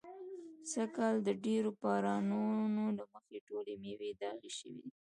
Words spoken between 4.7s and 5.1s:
دي.